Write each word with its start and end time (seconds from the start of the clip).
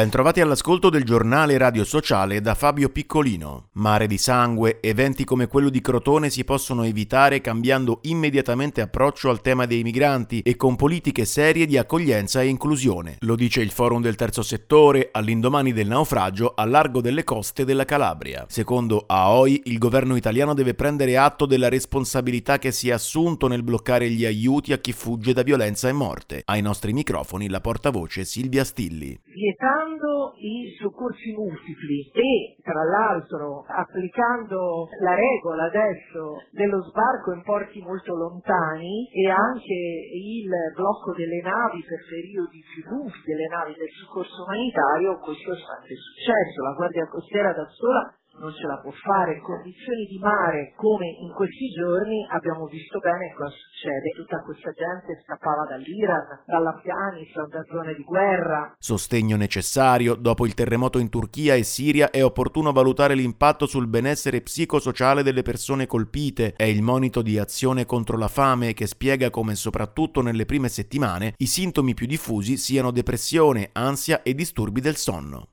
Bentrovati 0.00 0.40
all'ascolto 0.40 0.88
del 0.88 1.04
giornale 1.04 1.58
radio 1.58 1.84
sociale 1.84 2.40
da 2.40 2.54
Fabio 2.54 2.88
Piccolino. 2.88 3.68
Mare 3.72 4.06
di 4.06 4.16
sangue, 4.16 4.80
eventi 4.80 5.24
come 5.24 5.46
quello 5.46 5.68
di 5.68 5.82
Crotone 5.82 6.30
si 6.30 6.42
possono 6.42 6.84
evitare 6.84 7.42
cambiando 7.42 7.98
immediatamente 8.04 8.80
approccio 8.80 9.28
al 9.28 9.42
tema 9.42 9.66
dei 9.66 9.82
migranti 9.82 10.40
e 10.40 10.56
con 10.56 10.74
politiche 10.76 11.26
serie 11.26 11.66
di 11.66 11.76
accoglienza 11.76 12.40
e 12.40 12.46
inclusione. 12.46 13.18
Lo 13.20 13.36
dice 13.36 13.60
il 13.60 13.68
Forum 13.70 14.00
del 14.00 14.14
Terzo 14.14 14.40
Settore 14.40 15.10
all'indomani 15.12 15.74
del 15.74 15.88
naufragio 15.88 16.54
a 16.56 16.64
largo 16.64 17.02
delle 17.02 17.22
coste 17.22 17.66
della 17.66 17.84
Calabria. 17.84 18.46
Secondo 18.48 19.04
AOI, 19.06 19.64
il 19.66 19.76
governo 19.76 20.16
italiano 20.16 20.54
deve 20.54 20.72
prendere 20.72 21.18
atto 21.18 21.44
della 21.44 21.68
responsabilità 21.68 22.56
che 22.56 22.72
si 22.72 22.88
è 22.88 22.92
assunto 22.92 23.48
nel 23.48 23.62
bloccare 23.62 24.08
gli 24.08 24.24
aiuti 24.24 24.72
a 24.72 24.78
chi 24.78 24.94
fugge 24.94 25.34
da 25.34 25.42
violenza 25.42 25.90
e 25.90 25.92
morte. 25.92 26.40
Ai 26.46 26.62
nostri 26.62 26.94
microfoni 26.94 27.50
la 27.50 27.60
portavoce 27.60 28.24
Silvia 28.24 28.64
Stilli. 28.64 29.20
Vietando 29.26 29.89
applicando 29.90 30.32
i 30.36 30.76
soccorsi 30.78 31.32
multipli 31.32 32.10
e 32.12 32.56
tra 32.62 32.84
l'altro 32.84 33.64
applicando 33.66 34.88
la 35.00 35.14
regola 35.14 35.64
adesso 35.64 36.36
dello 36.52 36.82
sbarco 36.84 37.32
in 37.32 37.42
porti 37.42 37.80
molto 37.80 38.14
lontani 38.14 39.08
e 39.10 39.28
anche 39.28 39.74
il 40.14 40.48
blocco 40.74 41.12
delle 41.14 41.42
navi 41.42 41.82
per 41.82 41.98
periodi 42.08 42.62
più 42.72 42.82
lunghi 42.90 43.22
delle 43.24 43.48
navi 43.48 43.74
del 43.74 43.90
soccorso 43.98 44.44
umanitario, 44.44 45.18
questo 45.18 45.52
è 45.52 45.56
sempre 45.56 45.94
successo. 45.94 46.62
La 46.62 46.74
Guardia 46.74 47.08
Costiera 47.08 47.52
da 47.52 47.66
sola 47.66 48.14
non 48.40 48.52
ce 48.56 48.66
la 48.66 48.78
può 48.80 48.90
fare 48.90 49.38
condizioni 49.40 50.06
di 50.06 50.18
mare 50.18 50.72
come 50.74 51.06
in 51.06 51.30
questi 51.32 51.68
giorni 51.76 52.26
abbiamo 52.30 52.64
visto 52.66 52.98
bene 52.98 53.32
cosa 53.36 53.52
succede. 53.52 54.16
Tutta 54.16 54.40
questa 54.40 54.72
gente 54.72 55.20
scappava 55.22 55.66
dall'Iran, 55.68 56.40
dall'Afghanistan, 56.46 57.48
da 57.48 57.62
zone 57.68 57.94
di 57.94 58.02
guerra. 58.02 58.74
Sostegno 58.78 59.36
necessario. 59.36 60.14
Dopo 60.14 60.46
il 60.46 60.54
terremoto 60.54 60.98
in 60.98 61.10
Turchia 61.10 61.54
e 61.54 61.62
Siria 61.62 62.10
è 62.10 62.24
opportuno 62.24 62.72
valutare 62.72 63.14
l'impatto 63.14 63.66
sul 63.66 63.86
benessere 63.86 64.40
psicosociale 64.40 65.22
delle 65.22 65.42
persone 65.42 65.86
colpite. 65.86 66.54
È 66.56 66.64
il 66.64 66.82
monito 66.82 67.20
di 67.20 67.38
azione 67.38 67.84
contro 67.84 68.16
la 68.16 68.28
fame 68.28 68.72
che 68.72 68.86
spiega 68.86 69.28
come 69.28 69.54
soprattutto 69.54 70.22
nelle 70.22 70.46
prime 70.46 70.68
settimane 70.68 71.34
i 71.36 71.46
sintomi 71.46 71.92
più 71.92 72.06
diffusi 72.06 72.56
siano 72.56 72.90
depressione, 72.90 73.68
ansia 73.72 74.22
e 74.22 74.34
disturbi 74.34 74.80
del 74.80 74.96
sonno. 74.96 75.48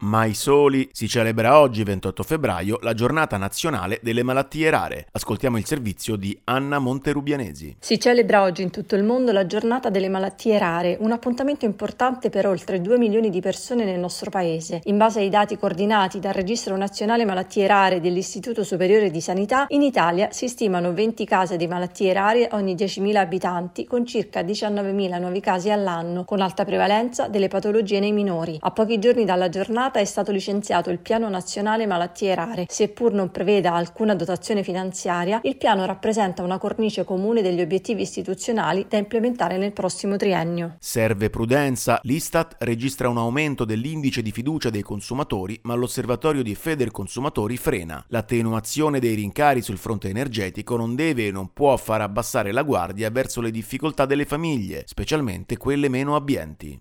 Mai 0.00 0.32
soli 0.32 0.88
si 0.92 1.08
celebra 1.08 1.58
oggi, 1.58 1.82
28 1.82 2.22
febbraio, 2.22 2.78
la 2.82 2.94
giornata 2.94 3.36
nazionale 3.36 3.98
delle 4.00 4.22
malattie 4.22 4.70
rare. 4.70 5.08
Ascoltiamo 5.10 5.58
il 5.58 5.66
servizio 5.66 6.14
di 6.14 6.38
Anna 6.44 6.78
Monterubianesi. 6.78 7.74
Si 7.80 7.98
celebra 7.98 8.42
oggi 8.42 8.62
in 8.62 8.70
tutto 8.70 8.94
il 8.94 9.02
mondo 9.02 9.32
la 9.32 9.44
giornata 9.44 9.90
delle 9.90 10.08
malattie 10.08 10.56
rare, 10.56 10.96
un 11.00 11.10
appuntamento 11.10 11.64
importante 11.64 12.30
per 12.30 12.46
oltre 12.46 12.80
2 12.80 12.96
milioni 12.96 13.28
di 13.28 13.40
persone 13.40 13.84
nel 13.84 13.98
nostro 13.98 14.30
paese. 14.30 14.82
In 14.84 14.98
base 14.98 15.18
ai 15.18 15.30
dati 15.30 15.58
coordinati 15.58 16.20
dal 16.20 16.32
Registro 16.32 16.76
Nazionale 16.76 17.24
Malattie 17.24 17.66
Rare 17.66 18.00
dell'Istituto 18.00 18.62
Superiore 18.62 19.10
di 19.10 19.20
Sanità, 19.20 19.64
in 19.70 19.82
Italia 19.82 20.28
si 20.30 20.46
stimano 20.46 20.92
20 20.92 21.24
casi 21.24 21.56
di 21.56 21.66
malattie 21.66 22.12
rare 22.12 22.48
ogni 22.52 22.76
10.000 22.76 23.16
abitanti, 23.16 23.84
con 23.84 24.06
circa 24.06 24.42
19.000 24.42 25.18
nuovi 25.18 25.40
casi 25.40 25.70
all'anno, 25.70 26.22
con 26.22 26.40
alta 26.40 26.64
prevalenza 26.64 27.26
delle 27.26 27.48
patologie 27.48 27.98
nei 27.98 28.12
minori. 28.12 28.58
A 28.60 28.70
pochi 28.70 29.00
giorni 29.00 29.24
dalla 29.24 29.48
giornata 29.48 29.86
giornata 29.88 30.00
è 30.00 30.04
stato 30.04 30.32
licenziato 30.32 30.90
il 30.90 30.98
Piano 30.98 31.28
Nazionale 31.28 31.86
Malattie 31.86 32.34
Rare. 32.34 32.66
Seppur 32.68 33.12
non 33.12 33.30
preveda 33.30 33.72
alcuna 33.72 34.14
dotazione 34.14 34.62
finanziaria, 34.62 35.40
il 35.44 35.56
piano 35.56 35.86
rappresenta 35.86 36.42
una 36.42 36.58
cornice 36.58 37.04
comune 37.04 37.42
degli 37.42 37.60
obiettivi 37.60 38.02
istituzionali 38.02 38.86
da 38.88 38.98
implementare 38.98 39.56
nel 39.56 39.72
prossimo 39.72 40.16
triennio. 40.16 40.76
Serve 40.78 41.30
prudenza. 41.30 42.00
L'Istat 42.02 42.56
registra 42.60 43.08
un 43.08 43.18
aumento 43.18 43.64
dell'indice 43.64 44.20
di 44.20 44.30
fiducia 44.30 44.70
dei 44.70 44.82
consumatori, 44.82 45.58
ma 45.62 45.74
l'osservatorio 45.74 46.42
di 46.42 46.54
Feder 46.54 46.90
Consumatori 46.90 47.56
frena. 47.56 48.04
L'attenuazione 48.08 48.98
dei 48.98 49.14
rincari 49.14 49.62
sul 49.62 49.78
fronte 49.78 50.08
energetico 50.08 50.76
non 50.76 50.94
deve 50.94 51.28
e 51.28 51.30
non 51.30 51.52
può 51.52 51.76
far 51.76 52.02
abbassare 52.02 52.52
la 52.52 52.62
guardia 52.62 53.10
verso 53.10 53.40
le 53.40 53.50
difficoltà 53.50 54.04
delle 54.04 54.26
famiglie, 54.26 54.82
specialmente 54.86 55.56
quelle 55.56 55.88
meno 55.88 56.14
abbienti. 56.14 56.78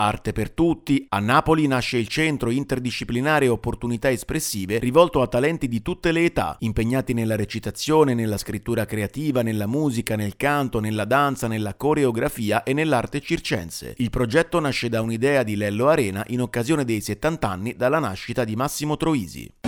Arte 0.00 0.32
per 0.32 0.50
tutti, 0.50 1.04
a 1.10 1.18
Napoli 1.18 1.66
nasce 1.66 1.98
il 1.98 2.08
centro 2.08 2.48
interdisciplinare 2.48 3.48
Opportunità 3.48 4.10
Espressive 4.10 4.78
rivolto 4.78 5.20
a 5.20 5.26
talenti 5.26 5.68
di 5.68 5.82
tutte 5.82 6.10
le 6.10 6.24
età, 6.24 6.56
impegnati 6.60 7.12
nella 7.12 7.36
recitazione, 7.36 8.14
nella 8.14 8.38
scrittura 8.38 8.86
creativa, 8.86 9.42
nella 9.42 9.66
musica, 9.66 10.16
nel 10.16 10.38
canto, 10.38 10.80
nella 10.80 11.04
danza, 11.04 11.48
nella 11.48 11.74
coreografia 11.74 12.62
e 12.62 12.72
nell'arte 12.72 13.20
circense. 13.20 13.92
Il 13.98 14.08
progetto 14.08 14.58
nasce 14.58 14.88
da 14.88 15.02
un'idea 15.02 15.42
di 15.42 15.54
Lello 15.54 15.88
Arena 15.88 16.24
in 16.28 16.40
occasione 16.40 16.86
dei 16.86 17.02
70 17.02 17.46
anni 17.50 17.76
dalla 17.76 17.98
nascita 17.98 18.44
di 18.44 18.56
Massimo 18.56 18.96
Troisi. 18.96 19.59